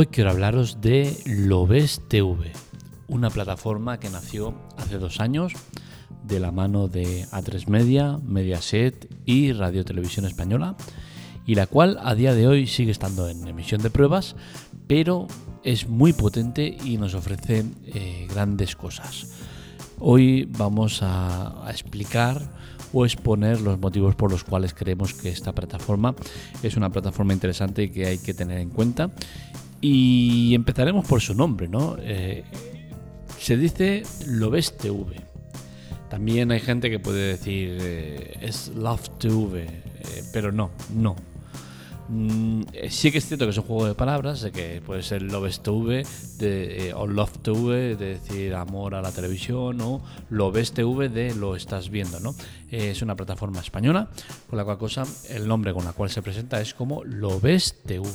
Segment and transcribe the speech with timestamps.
[0.00, 2.52] Hoy quiero hablaros de Lobes TV,
[3.06, 5.52] una plataforma que nació hace dos años
[6.24, 10.74] de la mano de A3 Media, Mediaset y Radio Televisión Española,
[11.44, 14.36] y la cual a día de hoy sigue estando en emisión de pruebas,
[14.86, 15.26] pero
[15.64, 19.26] es muy potente y nos ofrece eh, grandes cosas.
[19.98, 22.40] Hoy vamos a, a explicar
[22.94, 26.14] o exponer los motivos por los cuales creemos que esta plataforma
[26.62, 29.10] es una plataforma interesante y que hay que tener en cuenta
[29.80, 31.96] y empezaremos por su nombre, ¿no?
[32.00, 32.44] Eh,
[33.38, 35.16] se dice Lobes TV.
[36.08, 41.16] También hay gente que puede decir eh, es Love TV, eh, pero no, no.
[42.08, 45.60] Mm, sí que es cierto que es un juego de palabras, que puede ser Lobes
[45.60, 46.04] TV
[46.94, 51.88] o Love TV, de decir amor a la televisión, o Lobes TV de lo estás
[51.88, 52.34] viendo, ¿no?
[52.70, 54.10] es una plataforma española,
[54.48, 58.08] con la cual cosa el nombre con la cual se presenta es como Lobes TV.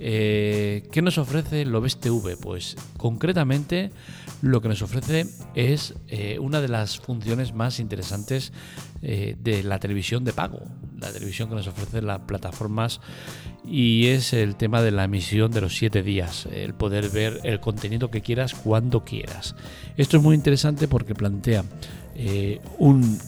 [0.00, 2.36] Eh, ¿Qué nos ofrece Lobes TV?
[2.36, 3.90] Pues concretamente
[4.42, 8.52] lo que nos ofrece es eh, una de las funciones más interesantes
[9.02, 10.60] eh, de la televisión de pago,
[10.98, 13.00] la televisión que nos ofrece las plataformas
[13.66, 17.60] y es el tema de la emisión de los siete días, el poder ver el
[17.60, 19.56] contenido que quieras cuando quieras.
[19.96, 21.64] Esto es muy interesante porque plantea
[22.78, 23.18] un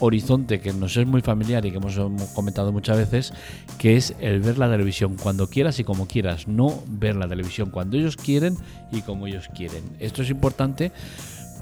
[0.00, 1.98] horizonte que nos es muy familiar y que hemos
[2.34, 3.32] comentado muchas veces,
[3.78, 7.70] que es el ver la televisión cuando quieras y como quieras, no ver la televisión
[7.70, 8.56] cuando ellos quieren
[8.92, 9.82] y como ellos quieren.
[9.98, 10.92] Esto es importante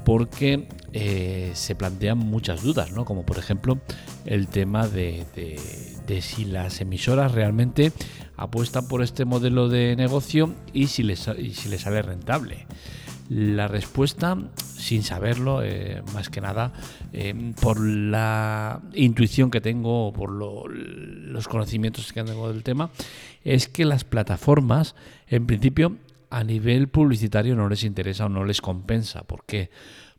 [0.03, 3.05] porque eh, se plantean muchas dudas, ¿no?
[3.05, 3.79] como por ejemplo
[4.25, 5.25] el tema de,
[6.21, 7.91] si las emisoras realmente
[8.35, 12.65] apuestan por este modelo de negocio y si les, y si les sale rentable.
[13.29, 16.73] La respuesta, sin saberlo, eh, más que nada,
[17.13, 22.89] eh, por la intuición que tengo, por los conocimientos que tengo del tema,
[23.43, 24.95] es que las plataformas,
[25.27, 25.97] en principio,
[26.29, 29.23] a nivel publicitario no les interesa o no les compensa.
[29.23, 29.69] ¿Por qué?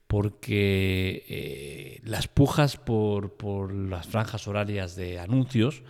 [0.06, 5.82] Porque eh, las pujas por, por las franjas horarias de anuncios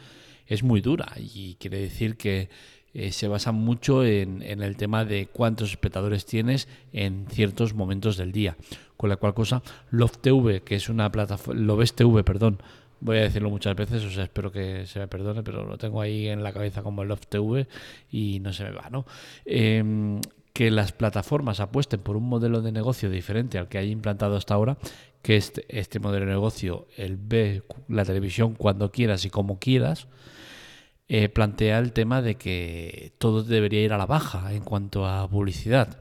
[0.46, 2.48] es muy dura y quiere decir que
[2.94, 8.30] eh, se basa mucho en, el tema de cuántos espectadores tienes en ciertos momentos del
[8.30, 8.56] día.
[8.96, 12.62] Con la cual cosa, Love TV, que es una plataforma, Loves TV, perdón,
[13.00, 16.00] voy a decirlo muchas veces, o sea, espero que se me perdone, pero lo tengo
[16.00, 17.66] ahí en la cabeza como Love TV
[18.10, 19.04] y no se me va, ¿no?
[19.44, 20.20] Em,
[20.52, 24.54] que las plataformas apuesten por un modelo de negocio diferente al que hay implantado hasta
[24.54, 24.78] ahora,
[25.20, 30.06] que este, este modelo de negocio, el ve la televisión cuando quieras y como quieras,
[31.08, 35.28] eh, plantea el tema de que todo debería ir a la baja en cuanto a
[35.28, 35.98] publicidad,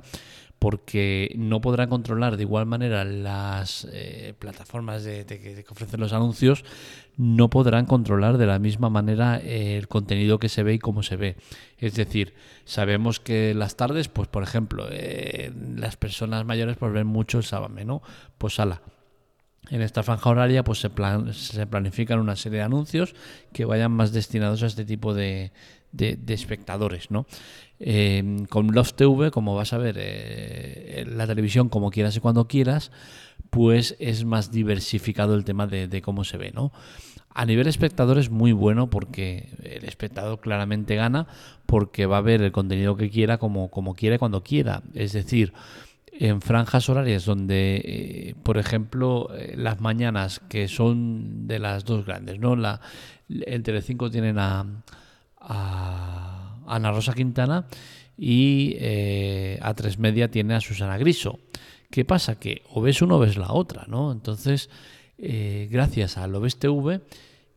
[0.60, 6.64] porque no podrán controlar de igual manera las eh, plataformas de, que ofrecen los anuncios,
[7.18, 11.18] no podrán controlar de la misma manera el contenido que se ve y cómo se
[11.18, 11.36] ve.
[11.78, 17.08] Es decir, sabemos que las tardes, pues por ejemplo, eh, las personas mayores pues ven
[17.08, 18.02] mucho el sábado, ¿no?
[18.38, 18.82] Pues ala
[19.70, 20.90] en esta franja horaria pues se,
[21.34, 23.16] se planifican una serie de anuncios
[23.54, 25.52] que vayan más destinados a este tipo de,
[26.28, 27.12] espectadores.
[27.12, 27.26] ¿no?
[27.80, 32.48] Em, con Love TV, como vas a ver eh, la televisión como quieras y cuando
[32.48, 32.92] quieras,
[33.50, 36.52] pues es más diversificado el tema de, cómo se ve.
[36.54, 36.72] ¿no?
[37.30, 41.28] A nivel espectador es muy bueno porque el espectador claramente gana
[41.66, 44.84] porque va a ver el contenido que quiera como, quiera cuando quiera.
[44.94, 45.54] Es decir,
[46.20, 52.06] en franjas horarias donde, eh, por ejemplo, eh, las mañanas que son de las dos
[52.06, 52.56] grandes, ¿no?
[52.56, 52.82] La,
[53.30, 54.66] el Telecinco tienen a,
[55.40, 57.66] a Ana Rosa Quintana
[58.18, 61.40] y eh, a tres media tiene a Susana Griso.
[61.90, 62.40] ¿Qué pasa?
[62.40, 64.12] Que o ves uno o ves la otra, ¿no?
[64.12, 64.70] Entonces,
[65.18, 67.02] gracias a lo ves TV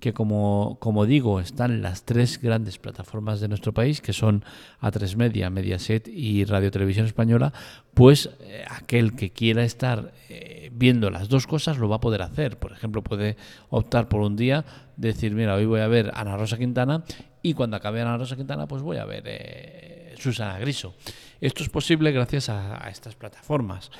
[0.01, 4.45] que como, como digo, están las tres grandes plataformas de nuestro país, que son
[4.81, 7.53] A3 Media, Mediaset y Radio Televisión Española,
[7.95, 12.21] pues eh, aquel que quiera estar eh, viendo las dos cosas lo va a poder
[12.21, 12.59] hacer.
[12.59, 13.37] Por ejemplo, puede
[13.71, 14.65] optar por un día,
[14.97, 17.05] decir, mira, hoy voy a ver Ana Rosa Quintana
[17.43, 20.95] y cuando acabe Ana Rosa Quintana, pues voy a ver eh, Susana Griso.
[21.41, 23.91] Esto es posible gracias a, estas plataformas.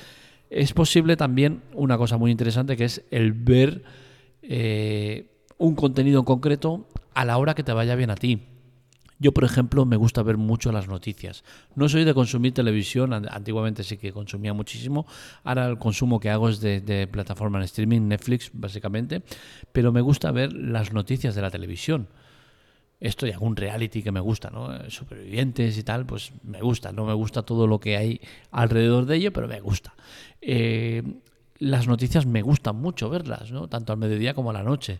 [0.49, 3.83] Es posible también una cosa muy interesante que es el ver
[5.57, 8.41] un contenido en concreto a la hora que te vaya bien a ti.
[9.19, 11.43] Yo, por ejemplo, me gusta ver mucho las noticias.
[11.75, 15.07] No soy de consumir televisión, antiguamente sí que consumía muchísimo.
[15.43, 19.23] Ahora el consumo que hago es de, plataforma en streaming, Netflix, básicamente.
[19.71, 22.09] Pero me gusta ver las noticias de la televisión.
[22.99, 24.89] Esto y algún reality que me gusta, ¿no?
[24.89, 26.91] Supervivientes y tal, pues me gusta.
[26.91, 28.21] No me gusta todo lo que hay
[28.51, 29.95] alrededor de ello, pero me gusta.
[30.41, 31.01] Eh,
[31.59, 33.67] las noticias me gustan mucho verlas, ¿no?
[33.67, 34.99] Tanto al mediodía como a la noche.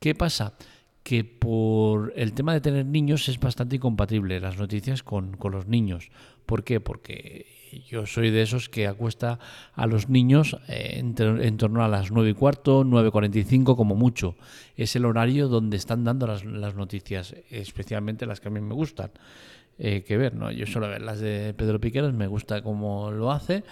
[0.00, 0.54] ¿Qué pasa?
[1.02, 6.10] que por el tema de tener niños es bastante incompatible las noticias con, los niños.
[6.46, 6.80] ¿Por qué?
[6.80, 7.46] Porque
[7.88, 9.38] yo soy de esos que acuesta
[9.74, 14.36] a los niños eh, en, torno a las 9 y cuarto, 9.45 como mucho.
[14.76, 19.10] Es el horario donde están dando las, noticias, especialmente las que a mí me gustan.
[19.78, 20.52] Eh, que ver, ¿no?
[20.52, 23.64] Yo suelo ver las de Pedro Piqueros, me gusta cómo lo hace,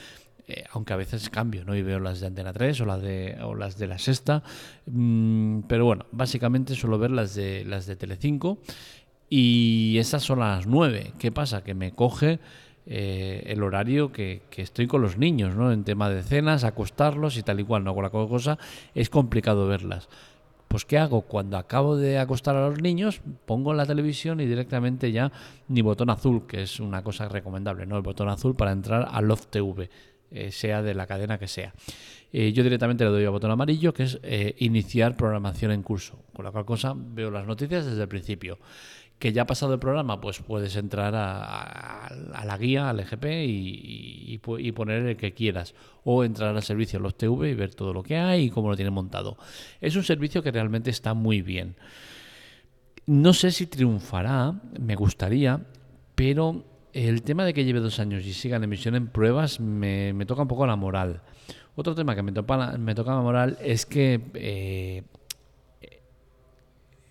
[0.47, 1.75] eh, aunque a veces cambio, ¿no?
[1.77, 4.43] Y veo las de Antena 3 o las de, o las de la Sexta.
[4.87, 8.59] Mm, pero bueno, básicamente suelo ver las de, las de Telecinco.
[9.29, 11.13] Y esas son las 9.
[11.19, 11.63] ¿Qué pasa?
[11.63, 12.41] Que me coge
[12.87, 15.71] eh, el horario que, estoy con los niños, ¿no?
[15.71, 17.95] En tema de cenas, acostarlos y tal y cual, ¿no?
[17.95, 18.59] Con la cosa
[18.95, 20.09] es complicado verlas.
[20.67, 21.23] Pues ¿qué hago?
[21.23, 25.31] Cuando acabo de acostar a los niños, pongo la televisión y directamente ya
[25.69, 27.97] mi botón azul, que es una cosa recomendable, ¿no?
[27.97, 29.91] El botón azul para entrar a Love TV.
[30.32, 31.75] Eh, sea de la cadena que sea.
[32.32, 36.23] Eh, yo directamente le doy al botón amarillo, que es eh, iniciar programación en curso,
[36.32, 38.59] con la cual cosa veo las noticias desde el principio.
[39.19, 42.09] Que ya ha pasado el programa, pues puedes entrar a,
[42.47, 45.75] la guía, al EGP y, poner el que quieras.
[46.05, 48.77] O entrar al servicio Los TV y ver todo lo que hay y cómo lo
[48.77, 49.37] tienen montado.
[49.81, 51.77] Es un servicio que realmente está muy bien.
[53.05, 55.67] No sé si triunfará, me gustaría,
[56.15, 60.15] pero el tema de que lleve dos años y siga en emisión en pruebas me,
[60.27, 61.23] toca un poco la moral.
[61.77, 65.03] Otro tema que me toca, me toca la moral es que eh,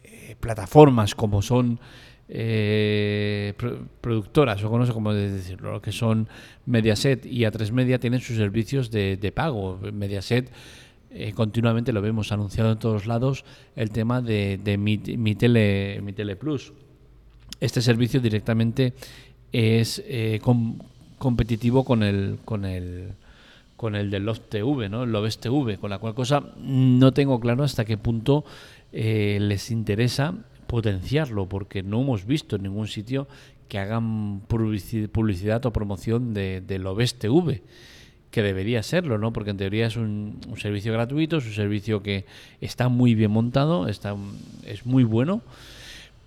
[0.03, 1.79] eh, plataformas como son
[2.27, 3.53] eh,
[4.01, 6.27] productoras, o no sé cómo decirlo, que son
[6.65, 9.79] Mediaset y A3 Media tienen sus servicios de, pago.
[9.93, 10.51] Mediaset
[11.33, 13.45] continuamente lo vemos anunciado en todos lados
[13.75, 16.73] el tema de, mi, tele, mi Tele Plus.
[17.59, 18.93] Este servicio directamente
[19.51, 20.39] es eh,
[21.17, 23.13] competitivo con el, con el
[23.79, 25.05] con el del Love TV, ¿no?
[25.05, 28.43] Love TV, con la cual cosa no tengo claro hasta qué punto
[28.91, 30.33] eh, les interesa
[30.67, 33.29] potenciarlo, porque no hemos visto en ningún sitio
[33.69, 36.83] que hagan publicidad o promoción de, del
[37.17, 37.63] TV,
[38.31, 39.31] que debería serlo, ¿no?
[39.31, 42.25] Porque en teoría es un, un, servicio gratuito, es un servicio que
[42.59, 44.13] está muy bien montado, está,
[44.65, 45.41] es muy bueno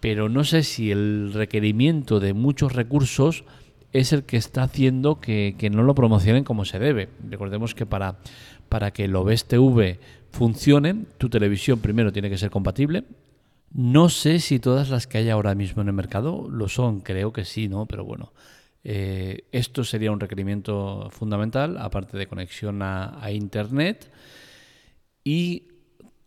[0.02, 3.44] pero no sé si el requerimiento de muchos recursos
[3.92, 7.08] es el que está haciendo que, no lo promocionen como se debe.
[7.30, 8.18] Recordemos que para,
[8.68, 10.00] para que el OBS TV
[10.32, 13.04] funcione, tu televisión primero tiene que ser compatible.
[13.70, 17.32] No sé si todas las que hay ahora mismo en el mercado lo son, creo
[17.32, 17.86] que sí, ¿no?
[17.86, 18.32] Pero bueno,
[18.82, 24.10] eh, esto sería un requerimiento fundamental, aparte de conexión a, a Internet.
[25.22, 25.68] Y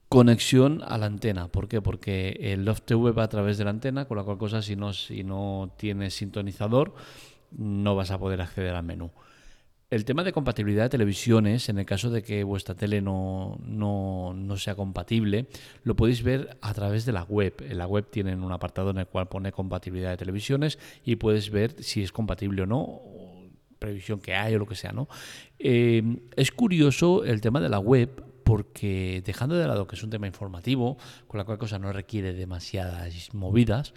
[0.09, 1.47] conexión a la antena.
[1.47, 1.81] ¿Por qué?
[1.81, 4.75] Porque el Love TV va a través de la antena, con la cual cosa si
[4.75, 6.93] no, si no tienes sintonizador
[7.57, 9.11] no vas a poder acceder al menú.
[9.91, 14.57] El tema de compatibilidad de televisiones, en el caso de que vuestra tele no, no,
[14.57, 15.47] sea compatible,
[15.83, 17.53] lo podéis ver a través de la web.
[17.61, 21.51] En la web tienen un apartado en el cual pone compatibilidad de televisiones y puedes
[21.51, 23.01] ver si es compatible o no,
[23.77, 24.91] previsión que hay o lo que sea.
[24.91, 25.07] ¿no?
[25.59, 26.01] Eh,
[26.35, 30.27] es curioso el tema de la web porque dejando de lado que es un tema
[30.27, 30.97] informativo,
[31.27, 33.93] con la cual cosa no requiere demasiadas movidas,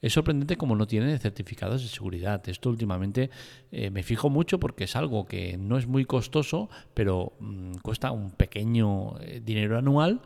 [0.00, 2.48] es sorprendente como no tiene certificados de seguridad.
[2.48, 3.30] Esto últimamente
[3.72, 8.12] eh, me fijo mucho porque es algo que no es muy costoso, pero mm, cuesta
[8.12, 10.22] un pequeño eh, dinero anual.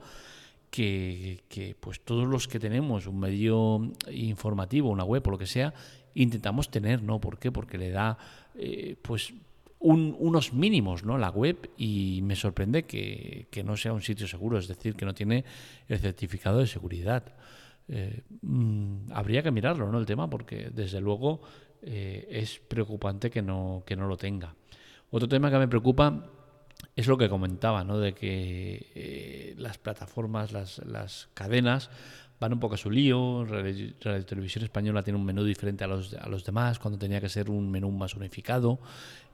[0.70, 1.40] Que,
[1.80, 5.72] pues todos los que tenemos un medio informativo, una web o lo que sea,
[6.12, 7.18] intentamos tener, ¿no?
[7.18, 7.50] ¿Por qué?
[7.50, 8.18] Porque le da
[8.54, 9.32] eh, pues
[9.92, 11.18] unos mínimos, ¿no?
[11.18, 15.14] La web y me sorprende que, no sea un sitio seguro, es decir, que no
[15.14, 15.44] tiene
[15.88, 17.34] el certificado de seguridad.
[17.88, 19.98] Eh, mm, habría que mirarlo, ¿no?
[19.98, 21.40] El tema, porque desde luego
[21.82, 24.54] eh, es preocupante que no, que no lo tenga.
[25.10, 26.30] Otro tema que me preocupa
[26.94, 27.98] es lo que comentaba, ¿no?
[27.98, 31.90] De que eh, las plataformas, las, las cadenas
[32.38, 33.44] van un poco a su lío.
[33.44, 37.28] Radio, Televisión Española tiene un menú diferente a los, a los demás, cuando tenía que
[37.28, 38.78] ser un menú más unificado.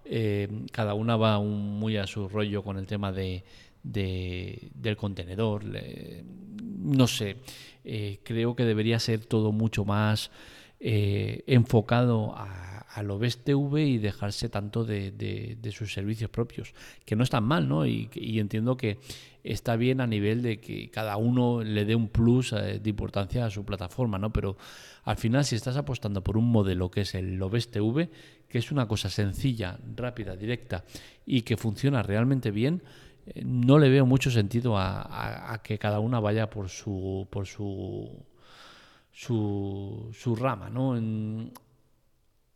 [0.04, 3.44] Eh, cada una va muy a su rollo con el tema de,
[3.82, 5.64] del contenedor.
[5.64, 7.37] no sé,
[7.85, 10.30] eh, creo que debería ser todo mucho más
[10.80, 17.25] eh, enfocado a, a lo TV y dejarse tanto de, sus servicios propios, que no
[17.25, 17.87] están mal, ¿no?
[17.87, 18.99] Y, entiendo que
[19.44, 23.50] está bien a nivel de que cada uno le dé un plus de importancia a
[23.50, 24.32] su plataforma, ¿no?
[24.32, 24.56] Pero
[25.04, 28.11] al final, si estás apostando por un modelo que es el Lobes TV,
[28.49, 30.84] que es una cosa sencilla, rápida, directa
[31.26, 32.82] y que funciona realmente bien,
[33.26, 38.11] eh, no le veo mucho sentido a, que cada una vaya por su por su
[39.12, 40.96] su, su rama, ¿no?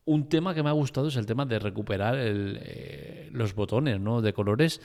[0.06, 4.22] Un tema que me ha gustado es el tema de recuperar eh, los botones ¿no?
[4.22, 4.80] de colores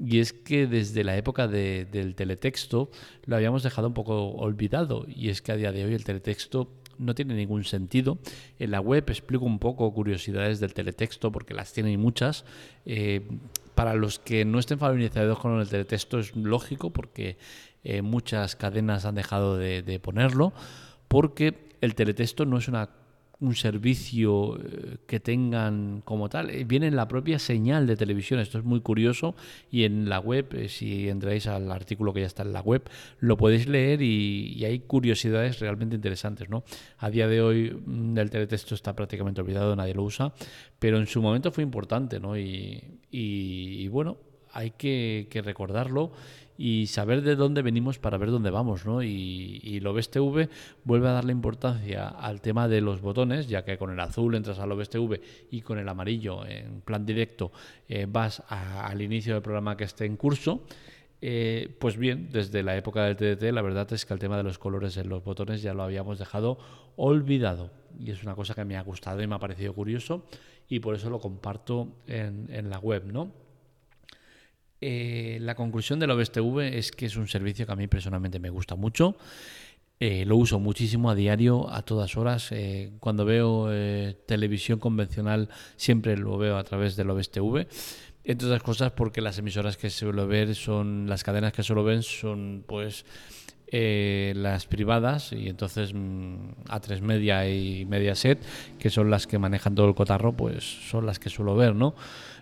[0.00, 2.90] y es que desde la época del teletexto
[3.26, 6.72] lo habíamos dejado un poco olvidado y es que a día de hoy el teletexto
[6.98, 8.18] no tiene ningún sentido.
[8.58, 12.44] En la web explico un poco curiosidades del teletexto porque las tiene muchas.
[12.86, 13.28] Eh,
[13.74, 17.36] para los que no estén familiarizados con el teletexto es lógico porque
[17.84, 20.52] eh, muchas cadenas han dejado de ponerlo
[21.08, 22.88] porque el teletexto no es una
[23.42, 26.48] un servicio eh, que tengan como tal.
[26.50, 28.38] Eh, viene en la propia señal de televisión.
[28.38, 29.34] Esto es muy curioso
[29.70, 32.88] y en la web, eh, si entráis al artículo que ya está en la web,
[33.18, 36.48] lo podéis leer y, hay curiosidades realmente interesantes.
[36.48, 36.62] ¿no?
[36.98, 40.32] A día de hoy mm, el teletexto está prácticamente olvidado, nadie lo usa,
[40.78, 42.36] pero en su momento fue importante ¿no?
[42.36, 44.18] y, bueno,
[44.52, 46.12] hay que recordarlo
[46.64, 49.02] y saber de dónde venimos para ver dónde vamos, ¿no?
[49.02, 50.48] Y, y Lobes TV
[50.84, 54.60] vuelve a darle importancia al tema de los botones, ya que con el azul entras
[54.60, 57.50] a Lobes TV y con el amarillo en plan directo
[57.88, 60.62] eh, vas al inicio del programa que esté en curso.
[61.20, 64.44] Eh, pues bien, desde la época del TDT, la verdad es que el tema de
[64.44, 66.58] los colores en los botones ya lo habíamos dejado
[66.94, 67.72] olvidado.
[67.98, 70.26] Y es una cosa que me ha gustado y me ha parecido curioso
[70.68, 73.41] y por eso lo comparto en, en la web, ¿no?
[74.84, 78.50] Eh, la conclusión del OBSTV es que es un servicio que a mí personalmente me
[78.50, 79.16] gusta mucho.
[80.00, 82.50] Eh, lo uso muchísimo a diario, a todas horas.
[82.50, 83.70] Eh, cuando veo
[84.26, 87.68] televisión convencional siempre lo veo a través del OBSTV.
[88.24, 92.02] Entre otras cosas porque las emisoras que suelo ver son, las cadenas que suelo ver
[92.02, 93.04] son pues
[93.70, 98.38] las privadas y entonces mm, A3 Media y Mediaset,
[98.78, 101.94] que son las que manejan todo el cotarro, pues son las que suelo ver, ¿no?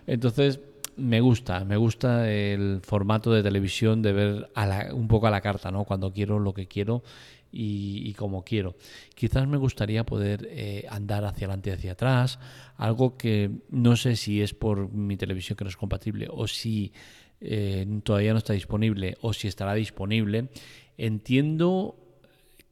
[0.07, 0.59] Entonces
[0.97, 4.51] me gusta, me gusta el formato de televisión de ver
[4.93, 5.83] un poco a la carta, ¿no?
[5.85, 7.03] Cuando quiero lo que quiero
[7.51, 8.75] y, como quiero.
[9.15, 12.39] Quizás me gustaría poder eh, andar hacia adelante y hacia atrás,
[12.77, 16.93] algo que no sé si es por mi televisión que no es compatible o si
[17.41, 20.49] eh, todavía no está disponible o si estará disponible.
[20.97, 21.97] Entiendo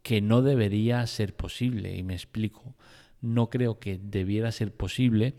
[0.01, 2.75] que no debería ser posible y me explico.
[3.21, 5.35] No creo que debiera ser posible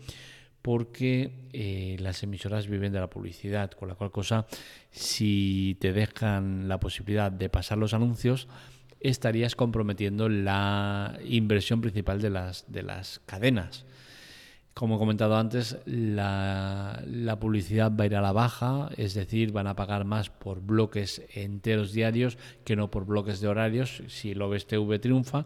[0.61, 4.45] porque eh, las emisoras viven de la publicidad, con la cual cosa,
[4.91, 8.47] si te dejan la posibilidad de pasar los anuncios,
[8.99, 13.85] estarías comprometiendo la inversión principal de las, de las cadenas.
[14.73, 19.51] Como he comentado antes, la, la, publicidad va a ir a la baja, es decir,
[19.51, 24.31] van a pagar más por bloques enteros diarios que no por bloques de horarios si
[24.31, 25.45] el OBS-TV triunfa.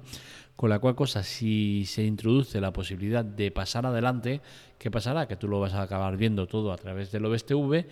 [0.55, 4.41] Con la cual cosa, si se introduce la posibilidad de pasar adelante,
[4.77, 5.27] ¿qué pasará?
[5.27, 7.87] Que tú lo vas a acabar viendo todo a través del OBS-TV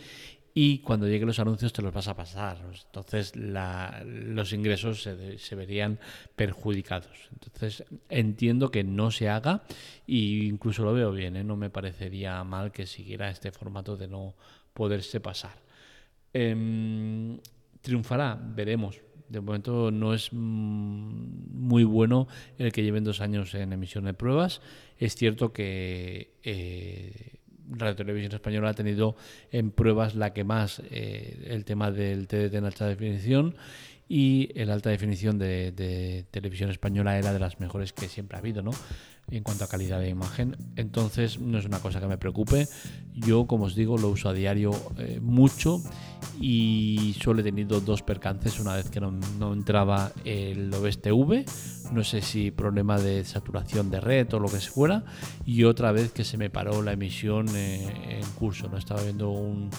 [0.53, 2.57] y cuando lleguen los anuncios te los vas a pasar.
[2.85, 5.99] Entonces los ingresos se, verían
[6.35, 7.29] perjudicados.
[7.31, 9.63] Entonces entiendo que no se haga
[10.07, 11.35] e incluso lo veo bien.
[11.37, 11.43] ¿eh?
[11.43, 14.35] No me parecería mal que siguiera este formato de no
[14.73, 15.55] poderse pasar.
[16.33, 17.39] Em,
[17.81, 18.39] ¿Triunfará?
[18.39, 19.01] Veremos
[19.33, 22.27] de momento no es mm, muy bueno
[22.59, 24.61] el que lleven dos años en emisión de pruebas.
[24.99, 27.39] Es cierto que eh,
[27.77, 29.15] Radio Televisión Española ha tenido
[29.51, 33.55] en pruebas la que más eh, el tema del TDT en alta definición
[34.07, 38.39] y el alta definición de, de, televisión española era de las mejores que siempre ha
[38.39, 38.71] habido, ¿no?
[39.31, 40.57] En cuanto a calidad de imagen.
[40.75, 42.67] Entonces no es una cosa que me preocupe.
[43.13, 45.81] Yo, como os digo, lo uso a diario eh, mucho
[46.39, 48.59] y solo he tenido dos percances.
[48.59, 51.45] Una vez que no, entraba el OBS TV,
[51.91, 55.03] no sé si problema de saturación de red o lo que fuera,
[55.45, 58.69] y otra vez que se me paró la emisión eh, en curso.
[58.69, 59.69] No estaba viendo un,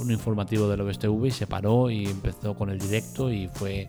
[0.00, 3.88] un informativo del OBS TV y se paró y empezó con el directo y fue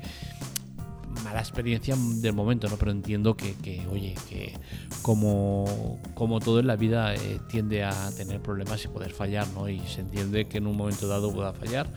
[1.28, 2.78] mala experiencia del momento, ¿no?
[2.78, 3.54] Pero entiendo que,
[3.92, 4.54] oye, que
[5.02, 9.68] como, como todo en la vida eh, tiende a tener problemas y poder fallar, ¿no?
[9.68, 11.88] Y se entiende que en un momento dado pueda fallar,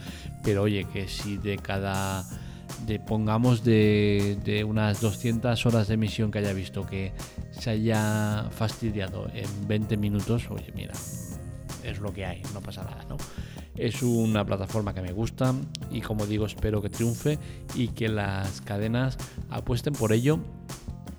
[0.42, 2.24] pero oye, que si de cada
[2.86, 7.12] de pongamos de, de, unas 200 horas de emisión que haya visto que
[7.52, 10.94] se haya fastidiado en 20 minutos, oye, mira,
[11.84, 13.16] es lo que hay, no pasa nada, ¿no?
[13.76, 15.54] Es una plataforma que me gusta
[15.90, 17.38] y como digo espero que triunfe
[17.74, 19.16] y que las cadenas
[19.48, 20.38] apuesten por ello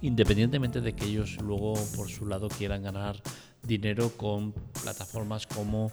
[0.01, 3.22] independientemente de que ellos luego por su lado quieran ganar
[3.63, 4.53] dinero con
[4.84, 5.91] plataformas como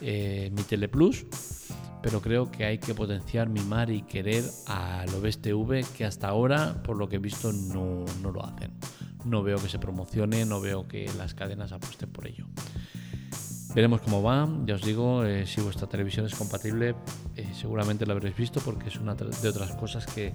[0.00, 0.62] eh, Mi
[2.02, 6.80] pero creo que hay que potenciar, mimar y querer a lo TV que hasta ahora,
[6.84, 8.72] por lo que he visto, no, no lo hacen.
[9.24, 12.46] No veo que se promocione, no veo que las cadenas apuesten por ello.
[13.78, 14.48] Veremos cómo va.
[14.66, 16.96] Ya os digo, eh, si vuestra televisión es compatible,
[17.36, 20.32] eh, seguramente lo habréis visto porque es una de otras cosas que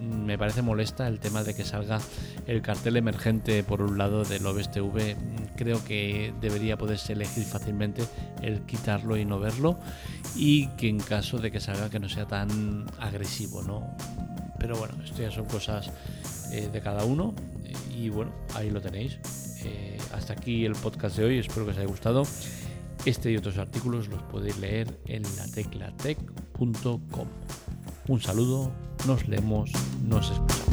[0.00, 1.98] me parece molesta el tema de que salga
[2.46, 5.16] el cartel emergente por un lado del OBS TV.
[5.56, 8.04] Creo que debería poderse elegir fácilmente
[8.40, 9.76] el quitarlo y no verlo
[10.36, 13.96] y que en caso de que salga que no sea tan agresivo, ¿no?
[14.60, 15.90] Pero bueno, esto ya son cosas
[16.52, 17.34] eh, de cada uno
[17.96, 19.18] y bueno, ahí lo tenéis.
[19.64, 22.22] Eh, hasta aquí el podcast de hoy, espero que os haya gustado.
[23.06, 27.28] Este y otros artículos los podéis leer en lateclatec.com.
[28.08, 28.70] Un saludo,
[29.06, 29.70] nos leemos,
[30.06, 30.69] nos escuchamos.